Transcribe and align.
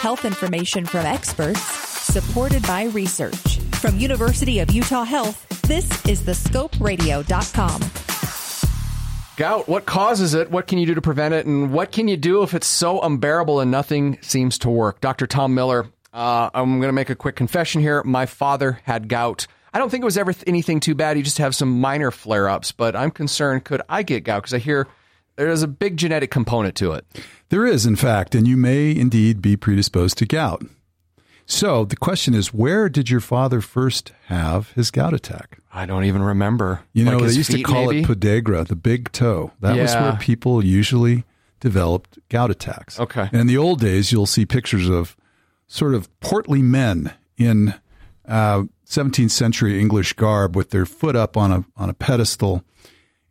Health 0.00 0.24
information 0.24 0.86
from 0.86 1.04
experts, 1.04 1.60
supported 1.60 2.62
by 2.62 2.84
research. 2.84 3.58
From 3.80 3.98
University 3.98 4.60
of 4.60 4.70
Utah 4.70 5.02
Health, 5.02 5.44
this 5.62 5.84
is 6.06 6.22
thescoperadio.com. 6.22 7.80
Gout, 9.36 9.68
what 9.68 9.86
causes 9.86 10.34
it? 10.34 10.52
What 10.52 10.68
can 10.68 10.78
you 10.78 10.86
do 10.86 10.94
to 10.94 11.02
prevent 11.02 11.34
it? 11.34 11.46
And 11.46 11.72
what 11.72 11.90
can 11.90 12.06
you 12.06 12.16
do 12.16 12.44
if 12.44 12.54
it's 12.54 12.68
so 12.68 13.00
unbearable 13.00 13.58
and 13.58 13.72
nothing 13.72 14.18
seems 14.20 14.56
to 14.58 14.70
work? 14.70 15.00
Dr. 15.00 15.26
Tom 15.26 15.56
Miller, 15.56 15.88
uh, 16.12 16.48
I'm 16.54 16.78
going 16.78 16.88
to 16.88 16.92
make 16.92 17.10
a 17.10 17.16
quick 17.16 17.34
confession 17.34 17.80
here. 17.80 18.04
My 18.04 18.26
father 18.26 18.78
had 18.84 19.08
gout. 19.08 19.48
I 19.74 19.80
don't 19.80 19.90
think 19.90 20.02
it 20.02 20.04
was 20.04 20.16
ever 20.16 20.32
anything 20.46 20.78
too 20.78 20.94
bad. 20.94 21.16
He 21.16 21.24
just 21.24 21.38
have 21.38 21.56
some 21.56 21.80
minor 21.80 22.12
flare 22.12 22.48
ups, 22.48 22.70
but 22.70 22.94
I'm 22.94 23.10
concerned 23.10 23.64
could 23.64 23.82
I 23.88 24.04
get 24.04 24.22
gout? 24.22 24.42
Because 24.42 24.54
I 24.54 24.58
hear 24.58 24.86
there's 25.46 25.62
a 25.62 25.68
big 25.68 25.96
genetic 25.96 26.30
component 26.30 26.74
to 26.76 26.92
it. 26.92 27.06
There 27.48 27.64
is, 27.66 27.86
in 27.86 27.96
fact, 27.96 28.34
and 28.34 28.46
you 28.46 28.56
may 28.56 28.94
indeed 28.94 29.40
be 29.40 29.56
predisposed 29.56 30.18
to 30.18 30.26
gout. 30.26 30.62
So 31.46 31.84
the 31.86 31.96
question 31.96 32.34
is, 32.34 32.52
where 32.52 32.90
did 32.90 33.08
your 33.08 33.20
father 33.20 33.62
first 33.62 34.12
have 34.26 34.72
his 34.72 34.90
gout 34.90 35.14
attack? 35.14 35.58
I 35.72 35.86
don't 35.86 36.04
even 36.04 36.20
remember. 36.22 36.82
You 36.92 37.04
know, 37.04 37.16
Like 37.18 37.28
they 37.30 37.34
used 37.36 37.50
to 37.52 37.62
call 37.62 37.86
maybe? 37.86 38.00
it 38.02 38.06
podagra, 38.06 38.66
the 38.66 38.76
big 38.76 39.10
toe. 39.12 39.52
That 39.60 39.76
was 39.78 39.94
where 39.94 40.16
people 40.20 40.62
usually 40.62 41.24
developed 41.60 42.18
gout 42.28 42.50
attacks. 42.50 43.00
Okay. 43.00 43.28
And 43.32 43.40
in 43.40 43.46
the 43.46 43.56
old 43.56 43.80
days, 43.80 44.12
you'll 44.12 44.26
see 44.26 44.44
pictures 44.44 44.88
of 44.90 45.16
sort 45.66 45.94
of 45.94 46.08
portly 46.20 46.60
men 46.60 47.14
in 47.38 47.74
uh, 48.26 48.64
17th 48.86 49.30
century 49.30 49.80
English 49.80 50.12
garb 50.14 50.54
with 50.54 50.68
their 50.70 50.84
foot 50.84 51.16
up 51.16 51.36
on 51.36 51.50
a 51.50 51.64
on 51.76 51.88
a 51.88 51.94
pedestal, 51.94 52.62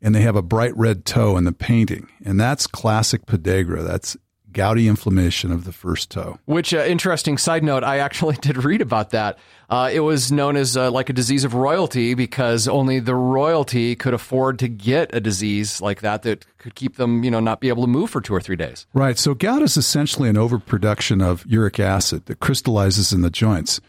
and 0.01 0.13
they 0.13 0.21
have 0.21 0.35
a 0.35 0.41
bright 0.41 0.75
red 0.75 1.05
toe 1.05 1.37
in 1.37 1.43
the 1.43 1.51
painting, 1.51 2.07
and 2.23 2.39
that's 2.39 2.67
classic 2.67 3.25
podagra. 3.25 3.85
That's 3.85 4.17
gouty 4.57 4.87
inflammation 4.87 5.51
of 5.51 5.65
the 5.65 5.71
first 5.71 6.09
toe. 6.09 6.39
Which, 6.45 6.73
uh, 6.73 6.79
interesting 6.79 7.37
side 7.37 7.63
note, 7.63 7.83
I 7.83 7.99
actually 7.99 8.35
did 8.41 8.63
read 8.63 8.81
about 8.81 9.11
that. 9.11 9.37
Uh, 9.69 9.89
it 9.93 9.99
was 9.99 10.31
known 10.31 10.55
as 10.55 10.75
uh, 10.75 10.89
like 10.89 11.09
a 11.09 11.13
disease 11.13 11.43
of 11.43 11.53
royalty 11.53 12.13
because 12.13 12.67
only 12.67 12.99
the 12.99 13.13
royalty 13.13 13.95
could 13.95 14.13
afford 14.13 14.57
to 14.59 14.67
get 14.67 15.13
a 15.13 15.19
disease 15.19 15.81
like 15.81 16.01
that 16.01 16.23
that 16.23 16.45
could 16.57 16.73
keep 16.73 16.95
them, 16.95 17.23
you 17.23 17.29
know, 17.29 17.39
not 17.39 17.59
be 17.59 17.69
able 17.69 17.83
to 17.83 17.87
move 17.87 18.09
for 18.09 18.21
two 18.21 18.33
or 18.33 18.41
three 18.41 18.55
days. 18.55 18.87
Right. 18.93 19.17
So 19.17 19.33
gout 19.33 19.61
is 19.61 19.77
essentially 19.77 20.29
an 20.29 20.37
overproduction 20.37 21.21
of 21.21 21.45
uric 21.45 21.79
acid 21.79 22.25
that 22.25 22.39
crystallizes 22.39 23.11
in 23.11 23.21
the 23.21 23.29
joints. 23.29 23.79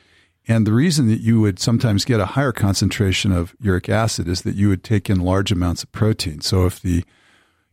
And 0.49 0.67
the 0.67 0.73
reason 0.73 1.09
that 1.09 1.21
you 1.21 1.41
would 1.43 1.61
sometimes 1.61 2.07
get 2.07 2.21
a 2.21 2.27
higher 2.27 2.53
concentration 2.53 3.33
of 3.33 3.55
uric 3.61 3.91
acid 3.91 4.27
is 4.27 4.43
that 4.43 4.55
you 4.55 4.71
would 4.71 4.83
take 4.83 5.11
in 5.11 5.21
large 5.21 5.53
amounts 5.53 5.83
of 5.83 5.93
protein. 5.93 6.41
So 6.41 6.65
if 6.65 6.81
the 6.81 7.05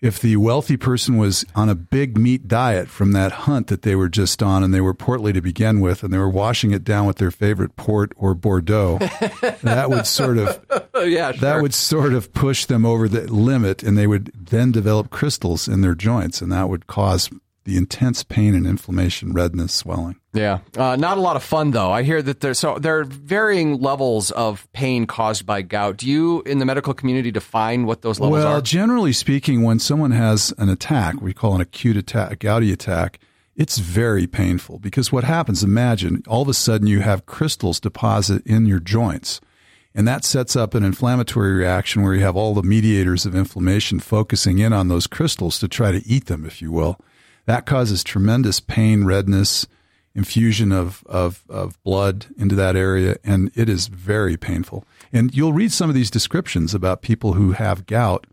if 0.02 0.20
the 0.20 0.36
wealthy 0.36 0.76
person 0.76 1.18
was 1.18 1.46
on 1.56 1.70
a 1.70 1.74
big 1.74 2.18
meat 2.18 2.48
diet 2.48 2.90
from 2.90 3.14
that 3.14 3.32
hunt 3.32 3.68
that 3.68 3.82
they 3.84 3.96
were 3.96 4.10
just 4.10 4.44
on 4.44 4.62
and 4.62 4.74
they 4.74 4.82
were 4.82 4.94
portly 4.94 5.32
to 5.34 5.42
begin 5.42 5.80
with 5.80 6.04
and 6.04 6.14
they 6.14 6.18
were 6.18 6.30
washing 6.30 6.72
it 6.72 6.84
down 6.84 7.08
with 7.08 7.16
their 7.16 7.32
favorite 7.32 7.76
port 7.78 8.12
or 8.18 8.36
bordeaux 8.36 8.98
that 9.64 9.90
would 9.90 10.06
sort 10.06 10.38
of 10.38 10.64
oh, 10.94 11.04
yeah, 11.04 11.32
that 11.32 11.62
would 11.62 11.74
sort 11.74 12.14
of 12.14 12.34
push 12.34 12.66
them 12.66 12.86
over 12.86 13.08
the 13.08 13.22
limit 13.34 13.84
and 13.84 13.98
they 13.98 14.06
would 14.06 14.32
then 14.36 14.72
develop 14.72 15.10
crystals 15.10 15.68
in 15.68 15.82
their 15.82 15.96
joints 15.96 16.42
and 16.42 16.52
that 16.52 16.68
would 16.68 16.88
cause 16.88 17.30
the 17.66 17.78
intense 17.78 18.24
pain 18.24 18.56
and 18.56 18.66
inflammation 18.66 19.34
redness 19.34 19.74
swelling 19.74 20.16
Yeah, 20.34 20.60
uh, 20.78 20.96
not 20.96 21.18
a 21.18 21.22
lot 21.22 21.36
of 21.36 21.44
fun 21.44 21.72
though. 21.72 21.92
I 21.92 22.04
hear 22.04 22.22
that 22.22 22.40
there's 22.40 22.60
so 22.60 22.80
there 22.80 23.00
are 23.00 23.04
varying 23.04 23.82
levels 23.82 24.32
of 24.32 24.72
pain 24.72 25.06
caused 25.06 25.46
by 25.46 25.62
gout. 25.62 25.98
Do 25.98 26.08
you, 26.08 26.42
in 26.44 26.60
the 26.60 26.66
medical 26.66 26.94
community, 26.94 27.32
define 27.32 27.86
what 27.86 28.02
those 28.02 28.20
levels 28.20 28.40
well 28.40 28.48
are? 28.48 28.52
Well, 28.52 28.62
generally 28.62 29.14
speaking 29.14 29.64
when 29.64 29.80
someone 29.80 30.12
has 30.12 30.54
an 30.58 30.70
attack 30.70 31.22
we 31.22 31.34
call 31.34 31.56
an 31.56 31.62
acute 31.62 31.98
attack 31.98 32.32
a 32.32 32.36
gouty 32.36 32.72
attack 32.72 33.20
it's 33.56 33.78
very 33.78 34.28
painful 34.28 34.80
because 34.80 35.12
what 35.12 35.24
happens 35.24 35.64
imagine 35.64 36.24
all 36.28 36.44
of 36.44 36.50
a 36.50 36.54
sudden 36.54 36.88
you 36.88 37.00
have 37.00 37.26
crystals 37.26 37.80
deposit 37.80 38.46
in 38.46 38.66
your 38.66 38.80
joints 38.80 39.42
and 39.94 40.08
that 40.08 40.26
sets 40.26 40.56
up 40.56 40.74
an 40.74 40.84
inflammatory 40.84 41.54
reaction 41.54 42.04
where 42.04 42.14
you 42.14 42.22
have 42.22 42.36
all 42.36 42.54
the 42.54 42.62
mediators 42.62 43.26
of 43.26 43.34
inflammation 43.34 44.00
focusing 44.00 44.60
in 44.60 44.74
on 44.74 44.90
those 44.90 45.08
crystals 45.08 45.58
to 45.60 45.68
try 45.68 45.92
to 45.92 46.06
eat 46.06 46.26
them 46.26 46.46
if 46.46 46.62
you 46.62 46.72
will 46.72 47.00
that 47.46 47.66
causes 47.66 48.04
tremendous 48.04 48.60
pain 48.60 49.04
redness 49.06 49.68
infusion 50.14 50.72
of, 50.72 51.04
of, 51.08 51.44
of 51.50 51.82
blood 51.84 52.28
into 52.38 52.56
that 52.56 52.76
area 52.76 53.18
and 53.24 53.52
it 53.54 53.68
is 53.68 53.88
very 53.88 54.38
painful 54.38 54.86
and 55.12 55.36
you'll 55.36 55.54
read 55.54 55.72
some 55.72 55.90
of 55.90 55.96
these 55.96 56.10
descriptions 56.10 56.74
about 56.74 57.02
people 57.02 57.34
who 57.34 57.52
have 57.52 57.86
gout 57.86 58.26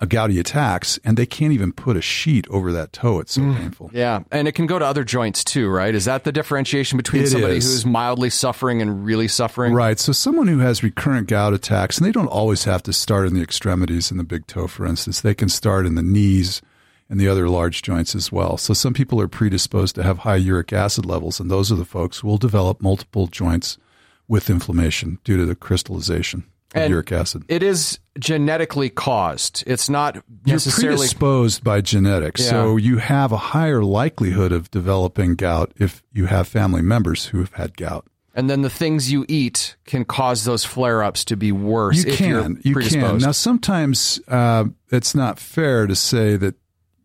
a 0.00 0.06
gouty 0.06 0.38
attacks 0.38 0.96
and 1.04 1.16
they 1.16 1.26
can't 1.26 1.52
even 1.52 1.72
put 1.72 1.96
a 1.96 2.00
sheet 2.00 2.46
over 2.50 2.70
that 2.70 2.92
toe 2.92 3.18
it's 3.18 3.32
so 3.32 3.40
mm. 3.40 3.56
painful 3.56 3.90
Yeah, 3.92 4.22
and 4.30 4.46
it 4.46 4.52
can 4.52 4.66
go 4.66 4.78
to 4.78 4.84
other 4.84 5.02
joints 5.02 5.42
too, 5.42 5.68
right? 5.68 5.92
Is 5.92 6.04
that 6.04 6.22
the 6.22 6.30
differentiation 6.30 6.96
between 6.96 7.24
It 7.24 7.28
somebody 7.28 7.56
is. 7.56 7.64
who's 7.64 7.84
mildly 7.84 8.30
suffering 8.30 8.80
and 8.80 9.04
really 9.04 9.26
suffering? 9.26 9.74
Right. 9.74 9.98
So 9.98 10.12
someone 10.12 10.46
who 10.46 10.60
has 10.60 10.84
recurrent 10.84 11.26
gout 11.26 11.52
attacks, 11.52 11.98
and 11.98 12.06
they 12.06 12.12
don't 12.12 12.28
always 12.28 12.62
have 12.62 12.84
to 12.84 12.92
start 12.92 13.26
in 13.26 13.34
the 13.34 13.42
extremities 13.42 14.12
in 14.12 14.18
the 14.18 14.24
big 14.24 14.46
toe, 14.46 14.68
for 14.68 14.86
instance. 14.86 15.20
They 15.20 15.34
can 15.34 15.48
start 15.48 15.84
in 15.84 15.96
the 15.96 16.02
knees 16.02 16.62
and 17.10 17.18
the 17.18 17.28
other 17.28 17.48
large 17.48 17.82
joints 17.82 18.14
as 18.14 18.30
well. 18.30 18.56
So 18.56 18.74
some 18.74 18.92
people 18.94 19.20
are 19.20 19.28
predisposed 19.28 19.94
to 19.94 20.02
have 20.02 20.18
high 20.18 20.36
uric 20.36 20.72
acid 20.72 21.06
levels, 21.06 21.40
and 21.40 21.50
those 21.50 21.72
are 21.72 21.76
the 21.76 21.84
folks 21.84 22.18
who 22.18 22.28
will 22.28 22.38
develop 22.38 22.82
multiple 22.82 23.26
joints 23.26 23.78
with 24.26 24.50
inflammation 24.50 25.18
due 25.24 25.36
to 25.38 25.46
the 25.46 25.54
crystallization 25.54 26.44
of 26.74 26.82
And 26.82 26.90
uric 26.90 27.10
acid. 27.12 27.44
It 27.48 27.62
is 27.62 27.98
genetically 28.18 28.90
caused. 28.90 29.64
It's 29.66 29.88
not 29.88 30.16
You're 30.44 30.58
predisposed 30.60 31.64
by 31.64 31.80
genetics, 31.80 32.44
so 32.44 32.76
you 32.76 32.98
have 32.98 33.32
a 33.32 33.38
higher 33.38 33.82
likelihood 33.82 34.52
of 34.52 34.70
developing 34.70 35.34
gout 35.34 35.72
if 35.76 36.02
you 36.12 36.26
have 36.26 36.46
family 36.46 36.82
members 36.82 37.26
who 37.26 37.38
have 37.38 37.54
had 37.54 37.76
gout. 37.76 38.04
and 38.34 38.50
then 38.50 38.60
the 38.62 38.70
things 38.70 39.10
you 39.10 39.24
eat 39.28 39.76
can 39.86 40.04
cause 40.04 40.44
those 40.44 40.62
flare 40.64 41.02
ups 41.02 41.24
to 41.24 41.36
be 41.36 41.50
worse 41.52 42.04
You 42.04 42.12
if 42.12 42.18
can. 42.18 42.60
you're 42.62 42.82
You 42.82 42.88
can. 42.90 43.18
Now, 43.18 43.32
sometimes 43.32 44.20
uh, 44.28 44.64
it's 44.92 45.14
not 45.14 45.38
fair 45.40 45.86
to 45.86 45.96
say 45.96 46.36
that 46.36 46.54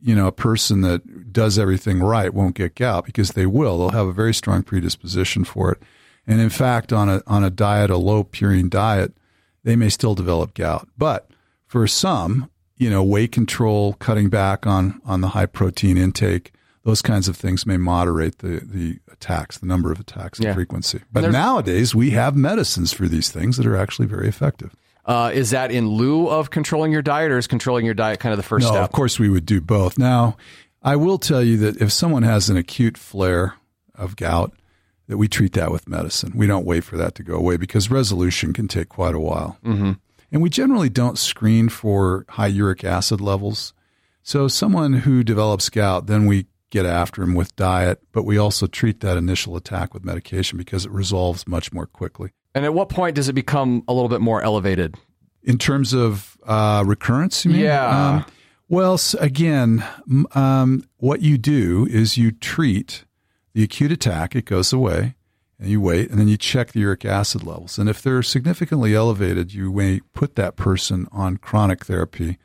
you 0.04 0.14
know 0.16 0.28
a 0.28 0.32
person 0.32 0.82
that 0.82 1.32
does 1.32 1.58
everything 1.58 2.00
right 2.00 2.34
won't 2.34 2.56
get 2.56 2.76
gout 2.76 3.06
because 3.06 3.32
they 3.32 3.46
will. 3.46 3.78
They'll 3.80 3.90
have 3.92 4.08
a 4.08 4.14
very 4.14 4.34
strong 4.34 4.62
predisposition 4.64 5.44
for 5.46 5.72
it, 5.72 5.82
and 6.28 6.40
in 6.42 6.50
fact, 6.50 6.92
on 6.92 7.10
a 7.10 7.22
on 7.26 7.44
a 7.44 7.50
diet, 7.50 7.90
a 7.90 7.98
low 7.98 8.24
purine 8.24 8.70
diet, 8.70 9.14
they 9.64 9.76
may 9.76 9.90
still 9.90 10.14
develop 10.16 10.54
gout. 10.54 10.88
But 10.98 11.30
for 11.66 11.88
some, 11.88 12.50
you 12.78 12.90
know, 12.90 13.02
weight 13.04 13.32
control, 13.32 13.94
cutting 13.94 14.30
back 14.30 14.68
on 14.68 15.02
on 15.06 15.22
the 15.22 15.30
high 15.30 15.48
protein 15.48 15.98
intake. 15.98 16.52
Those 16.86 17.02
kinds 17.02 17.30
of 17.30 17.38
things 17.38 17.66
may 17.66 17.78
moderate 17.78 18.40
the, 18.40 18.60
the 18.62 19.00
attacks, 19.10 19.58
the 19.58 19.66
number 19.66 19.90
of 19.94 20.02
attacks, 20.02 20.38
and 20.38 20.48
Yeah. 20.48 20.54
frequency. 20.54 21.00
But 21.14 21.32
nowadays, 21.32 21.96
we 21.96 22.10
have 22.10 22.36
medicines 22.36 22.92
for 22.92 23.08
these 23.08 23.30
things 23.30 23.56
that 23.56 23.66
are 23.66 23.78
actually 23.78 24.08
very 24.10 24.28
effective. 24.28 24.76
Uh, 25.06 25.32
is 25.34 25.52
that 25.52 25.72
in 25.72 25.88
lieu 25.88 26.28
of 26.28 26.50
controlling 26.50 26.92
your 26.92 27.02
diet, 27.02 27.32
or 27.32 27.38
is 27.38 27.48
controlling 27.48 27.86
your 27.86 27.94
diet 27.94 28.20
kind 28.20 28.32
of 28.32 28.38
the 28.38 28.44
first 28.44 28.66
no, 28.66 28.72
step? 28.72 28.84
of 28.84 28.92
course 28.92 29.20
we 29.20 29.30
would 29.30 29.46
do 29.46 29.62
both. 29.62 29.98
Now, 29.98 30.38
I 30.82 30.96
will 30.96 31.18
tell 31.18 31.42
you 31.42 31.58
that 31.58 31.82
if 31.82 31.92
someone 31.92 32.24
has 32.24 32.50
an 32.50 32.58
acute 32.58 32.98
flare 32.98 33.56
of 33.96 34.16
gout, 34.16 34.54
that 35.08 35.18
we 35.18 35.28
treat 35.28 35.54
that 35.54 35.72
with 35.72 35.88
medicine. 35.88 36.32
We 36.36 36.48
don't 36.48 36.66
wait 36.66 36.84
for 36.84 36.98
that 36.98 37.16
to 37.16 37.24
go 37.24 37.36
away 37.36 37.58
because 37.58 37.92
resolution 37.92 38.54
can 38.54 38.68
take 38.68 38.90
quite 38.90 39.16
a 39.16 39.20
while. 39.20 39.58
Mm-hmm. 39.64 39.94
And 40.32 40.42
we 40.42 40.50
generally 40.50 40.90
don't 40.90 41.18
screen 41.18 41.70
for 41.70 42.26
high 42.30 42.48
uric 42.48 42.84
acid 42.84 43.22
levels. 43.22 43.74
So 44.24 44.48
someone 44.48 44.94
who 44.94 45.24
develops 45.24 45.70
gout, 45.70 46.08
then 46.08 46.26
we 46.26 46.48
get 46.70 46.86
after 46.86 47.22
him 47.22 47.36
with 47.36 47.56
diet, 47.56 48.02
but 48.12 48.24
we 48.24 48.38
also 48.38 48.66
treat 48.66 49.02
that 49.02 49.18
initial 49.18 49.56
attack 49.56 49.94
with 49.94 50.04
medication 50.04 50.58
because 50.58 50.86
it 50.86 50.92
resolves 50.92 51.48
much 51.48 51.72
more 51.72 51.86
quickly. 51.86 52.32
And 52.56 52.66
at 52.66 52.74
what 52.74 52.90
point 52.90 53.16
does 53.16 53.30
it 53.30 53.34
become 53.34 53.84
a 53.88 53.94
little 53.94 54.10
bit 54.10 54.22
more 54.22 54.42
elevated? 54.42 54.96
In 55.44 55.58
terms 55.58 55.94
of 55.94 56.38
uh, 56.46 56.84
recurrence, 56.86 57.46
you 57.46 57.52
mean? 57.52 57.62
Yeah. 57.62 57.88
Um, 57.88 58.26
well, 58.70 59.00
again, 59.20 59.86
um, 60.34 60.84
what 60.98 61.22
you 61.22 61.38
do 61.38 61.88
is 61.90 62.18
you 62.18 62.32
treat 62.32 63.06
the 63.54 63.64
acute 63.64 63.92
attack, 63.92 64.36
it 64.36 64.46
goes 64.46 64.72
away, 64.74 65.16
and 65.60 65.70
you 65.70 65.80
wait, 65.82 66.10
and 66.10 66.20
then 66.20 66.28
you 66.28 66.38
check 66.38 66.72
the 66.72 66.80
uric 66.80 67.06
acid 67.06 67.44
levels. 67.44 67.78
And 67.78 67.90
if 67.90 68.02
they're 68.02 68.24
significantly 68.24 68.96
elevated, 68.96 69.54
you 69.54 69.72
may 69.72 70.00
put 70.14 70.36
that 70.36 70.56
person 70.56 71.08
on 71.12 71.38
chronic 71.38 71.86
therapy 71.86 72.38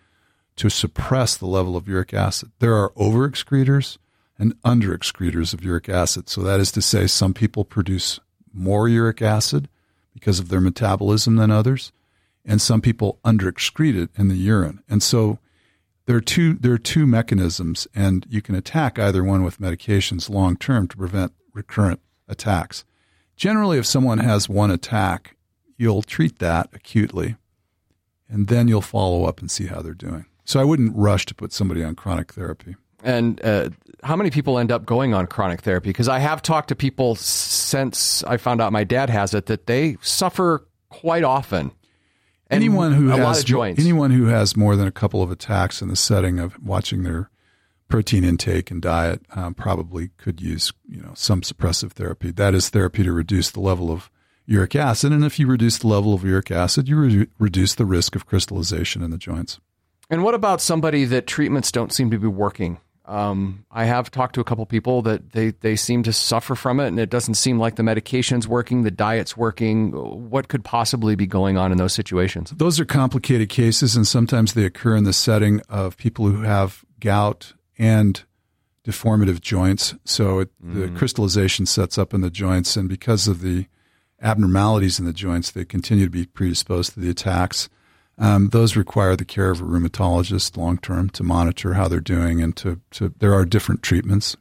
to 0.56 0.68
suppress 0.68 1.36
the 1.36 1.46
level 1.46 1.76
of 1.76 1.88
uric 1.88 2.12
acid. 2.12 2.50
There 2.58 2.74
are 2.74 2.90
overexcretors 2.90 3.98
and 4.38 4.60
underexcretors 4.62 5.54
of 5.54 5.64
uric 5.64 5.88
acid. 5.88 6.28
So 6.28 6.42
that 6.42 6.60
is 6.60 6.72
to 6.72 6.82
say, 6.82 7.06
some 7.06 7.32
people 7.32 7.64
produce 7.64 8.20
more 8.52 8.88
uric 8.88 9.22
acid 9.22 9.68
because 10.18 10.40
of 10.40 10.48
their 10.48 10.60
metabolism 10.60 11.36
than 11.36 11.50
others, 11.50 11.92
and 12.44 12.60
some 12.60 12.80
people 12.80 13.20
underexcrete 13.24 13.96
it 13.96 14.10
in 14.16 14.28
the 14.28 14.36
urine. 14.36 14.82
And 14.88 15.02
so 15.02 15.38
there 16.06 16.16
are 16.16 16.20
two 16.20 16.54
there 16.54 16.72
are 16.72 16.78
two 16.78 17.06
mechanisms, 17.06 17.86
and 17.94 18.26
you 18.28 18.42
can 18.42 18.54
attack 18.54 18.98
either 18.98 19.22
one 19.22 19.44
with 19.44 19.60
medications 19.60 20.28
long 20.28 20.56
term 20.56 20.88
to 20.88 20.96
prevent 20.96 21.32
recurrent 21.54 22.00
attacks. 22.26 22.84
Generally, 23.36 23.78
if 23.78 23.86
someone 23.86 24.18
has 24.18 24.48
one 24.48 24.72
attack, 24.72 25.36
you'll 25.76 26.02
treat 26.02 26.40
that 26.40 26.68
acutely, 26.72 27.36
and 28.28 28.48
then 28.48 28.66
you'll 28.66 28.80
follow 28.80 29.24
up 29.24 29.38
and 29.40 29.50
see 29.50 29.66
how 29.66 29.80
they're 29.80 29.94
doing. 29.94 30.26
So 30.44 30.58
I 30.58 30.64
wouldn't 30.64 30.96
rush 30.96 31.26
to 31.26 31.34
put 31.34 31.52
somebody 31.52 31.84
on 31.84 31.94
chronic 31.94 32.32
therapy. 32.32 32.74
And 33.02 33.44
uh, 33.44 33.70
how 34.02 34.16
many 34.16 34.30
people 34.30 34.58
end 34.58 34.72
up 34.72 34.84
going 34.84 35.14
on 35.14 35.26
chronic 35.26 35.60
therapy? 35.60 35.90
Because 35.90 36.08
I 36.08 36.18
have 36.18 36.42
talked 36.42 36.68
to 36.68 36.76
people 36.76 37.14
since 37.14 38.24
I 38.24 38.36
found 38.36 38.60
out 38.60 38.72
my 38.72 38.84
dad 38.84 39.10
has 39.10 39.34
it 39.34 39.46
that 39.46 39.66
they 39.66 39.96
suffer 40.02 40.66
quite 40.88 41.24
often. 41.24 41.70
And 42.50 42.62
anyone 42.62 42.92
who 42.92 43.08
a 43.10 43.16
has 43.16 43.20
lot 43.20 43.38
of 43.38 43.44
joints. 43.44 43.80
anyone 43.80 44.10
who 44.10 44.26
has 44.26 44.56
more 44.56 44.74
than 44.74 44.88
a 44.88 44.92
couple 44.92 45.22
of 45.22 45.30
attacks 45.30 45.82
in 45.82 45.88
the 45.88 45.96
setting 45.96 46.38
of 46.38 46.62
watching 46.62 47.02
their 47.02 47.30
protein 47.88 48.24
intake 48.24 48.70
and 48.70 48.80
diet 48.80 49.22
um, 49.34 49.54
probably 49.54 50.10
could 50.16 50.40
use 50.40 50.72
you 50.88 51.00
know 51.02 51.12
some 51.14 51.42
suppressive 51.42 51.92
therapy. 51.92 52.30
That 52.30 52.54
is 52.54 52.70
therapy 52.70 53.02
to 53.04 53.12
reduce 53.12 53.50
the 53.50 53.60
level 53.60 53.90
of 53.90 54.10
uric 54.46 54.74
acid, 54.76 55.12
and 55.12 55.24
if 55.24 55.38
you 55.38 55.46
reduce 55.46 55.76
the 55.78 55.88
level 55.88 56.14
of 56.14 56.24
uric 56.24 56.50
acid, 56.50 56.88
you 56.88 56.96
re- 56.96 57.26
reduce 57.38 57.74
the 57.74 57.84
risk 57.84 58.16
of 58.16 58.26
crystallization 58.26 59.02
in 59.02 59.10
the 59.10 59.18
joints. 59.18 59.60
And 60.08 60.24
what 60.24 60.34
about 60.34 60.62
somebody 60.62 61.04
that 61.04 61.26
treatments 61.26 61.70
don't 61.70 61.92
seem 61.92 62.10
to 62.10 62.18
be 62.18 62.28
working? 62.28 62.78
Um, 63.08 63.64
I 63.70 63.86
have 63.86 64.10
talked 64.10 64.34
to 64.34 64.40
a 64.42 64.44
couple 64.44 64.66
people 64.66 65.00
that 65.02 65.32
they, 65.32 65.50
they 65.50 65.76
seem 65.76 66.02
to 66.02 66.12
suffer 66.12 66.54
from 66.54 66.78
it, 66.78 66.88
and 66.88 67.00
it 67.00 67.08
doesn't 67.08 67.34
seem 67.34 67.58
like 67.58 67.76
the 67.76 67.82
medication's 67.82 68.46
working, 68.46 68.82
the 68.82 68.90
diet's 68.90 69.34
working. 69.34 69.92
What 70.30 70.48
could 70.48 70.62
possibly 70.62 71.14
be 71.16 71.26
going 71.26 71.56
on 71.56 71.72
in 71.72 71.78
those 71.78 71.94
situations? 71.94 72.50
Those 72.50 72.78
are 72.78 72.84
complicated 72.84 73.48
cases, 73.48 73.96
and 73.96 74.06
sometimes 74.06 74.52
they 74.52 74.66
occur 74.66 74.94
in 74.94 75.04
the 75.04 75.14
setting 75.14 75.62
of 75.70 75.96
people 75.96 76.26
who 76.26 76.42
have 76.42 76.84
gout 77.00 77.54
and 77.78 78.22
deformative 78.84 79.40
joints. 79.40 79.94
So 80.04 80.40
it, 80.40 80.50
mm. 80.62 80.74
the 80.74 80.98
crystallization 80.98 81.64
sets 81.64 81.96
up 81.96 82.12
in 82.12 82.20
the 82.20 82.30
joints, 82.30 82.76
and 82.76 82.90
because 82.90 83.26
of 83.26 83.40
the 83.40 83.66
abnormalities 84.20 84.98
in 84.98 85.06
the 85.06 85.14
joints, 85.14 85.50
they 85.50 85.64
continue 85.64 86.04
to 86.04 86.10
be 86.10 86.26
predisposed 86.26 86.92
to 86.92 87.00
the 87.00 87.08
attacks. 87.08 87.70
Um, 88.18 88.48
those 88.48 88.74
require 88.76 89.14
the 89.14 89.24
care 89.24 89.50
of 89.50 89.60
a 89.60 89.64
rheumatologist 89.64 90.56
long 90.56 90.78
term 90.78 91.08
to 91.10 91.22
monitor 91.22 91.74
how 91.74 91.86
they're 91.88 92.00
doing, 92.00 92.42
and 92.42 92.56
to, 92.56 92.80
to 92.92 93.14
there 93.18 93.32
are 93.32 93.44
different 93.44 93.82
treatments. 93.82 94.36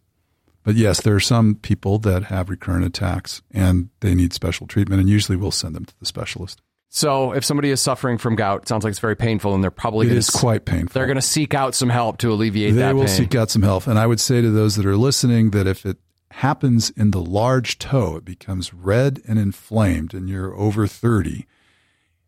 But 0.63 0.75
yes, 0.75 1.01
there 1.01 1.15
are 1.15 1.21
some 1.21 1.55
people 1.55 1.97
that 1.99 2.25
have 2.25 2.49
recurrent 2.49 2.83
attacks 2.83 3.41
and 3.51 3.89
they 4.01 4.13
need 4.13 4.33
special 4.33 4.67
treatment, 4.67 4.99
and 4.99 5.09
usually 5.09 5.37
we'll 5.37 5.51
send 5.51 5.75
them 5.75 5.85
to 5.85 5.93
the 5.99 6.05
specialist. 6.05 6.61
So, 6.89 7.33
if 7.33 7.45
somebody 7.45 7.69
is 7.69 7.79
suffering 7.81 8.17
from 8.17 8.35
gout, 8.35 8.63
it 8.63 8.67
sounds 8.67 8.83
like 8.83 8.91
it's 8.91 8.99
very 8.99 9.15
painful, 9.15 9.53
and 9.53 9.63
they're 9.63 9.71
probably 9.71 10.07
it 10.07 10.17
is 10.17 10.29
quite 10.29 10.65
painful. 10.65 10.93
They're 10.93 11.05
going 11.05 11.15
to 11.15 11.21
seek 11.21 11.53
out 11.53 11.75
some 11.75 11.89
help 11.89 12.17
to 12.19 12.31
alleviate 12.31 12.73
they 12.73 12.81
that. 12.81 12.87
They 12.87 12.93
will 12.93 13.05
pain. 13.05 13.15
seek 13.15 13.35
out 13.35 13.49
some 13.51 13.61
help, 13.61 13.87
and 13.87 13.99
I 13.99 14.07
would 14.07 14.19
say 14.19 14.41
to 14.41 14.49
those 14.49 14.75
that 14.77 14.85
are 14.85 14.97
listening 14.97 15.51
that 15.51 15.67
if 15.67 15.85
it 15.85 15.97
happens 16.31 16.89
in 16.91 17.11
the 17.11 17.21
large 17.21 17.77
toe, 17.77 18.17
it 18.17 18.25
becomes 18.25 18.73
red 18.73 19.21
and 19.27 19.37
inflamed, 19.37 20.13
and 20.13 20.29
you're 20.29 20.55
over 20.55 20.87
thirty 20.87 21.45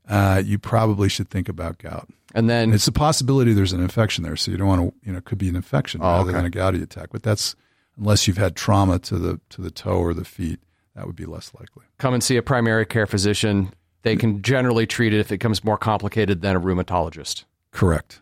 uh, 0.10 0.42
you 0.44 0.60
probably 0.60 1.08
should 1.08 1.30
think 1.30 1.48
about 1.48 1.78
gout. 1.78 2.10
And 2.36 2.50
then 2.50 2.74
it's 2.74 2.88
a 2.88 2.92
possibility 2.92 3.54
there's 3.54 3.74
an 3.74 3.82
infection 3.82 4.24
there, 4.24 4.36
so 4.36 4.52
you 4.52 4.58
don't 4.58 4.68
want 4.68 4.82
to. 4.82 4.94
You 5.06 5.14
know, 5.14 5.18
it 5.20 5.26
could 5.26 5.38
be 5.38 5.50
an 5.50 5.56
infection 5.56 6.02
oh, 6.02 6.06
rather 6.06 6.30
okay. 6.30 6.38
than 6.38 6.46
a 6.46 6.50
gouty 6.50 6.82
attack. 6.82 7.10
But 7.12 7.24
that's 7.24 7.56
unless 7.98 8.28
you've 8.28 8.38
had 8.38 8.56
trauma 8.56 9.00
to 9.00 9.18
the 9.18 9.40
to 9.50 9.62
the 9.62 9.72
toe 9.72 9.98
or 9.98 10.14
the 10.14 10.26
feet, 10.26 10.60
that 10.96 11.08
would 11.08 11.16
be 11.16 11.26
less 11.26 11.54
likely. 11.54 11.86
Come 11.98 12.14
and 12.14 12.24
see 12.24 12.38
a 12.38 12.44
primary 12.44 12.86
care 12.86 13.08
physician. 13.08 13.74
They 14.04 14.16
can 14.16 14.42
generally 14.42 14.88
treat 14.88 15.14
it 15.14 15.20
if 15.20 15.28
it 15.28 15.36
becomes 15.36 15.64
more 15.64 15.78
complicated 15.78 16.42
than 16.42 16.56
a 16.56 16.62
rheumatologist. 16.62 17.44
Correct. 17.72 18.22